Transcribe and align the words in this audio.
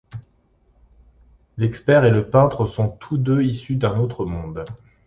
L'expert 1.57 2.05
et 2.05 2.09
le 2.09 2.27
peintre 2.27 2.65
sont 2.65 2.89
tous 2.89 3.19
deux 3.19 3.43
issus 3.43 3.75
d'un 3.75 3.99
autre 3.99 4.25
monde. 4.25 4.65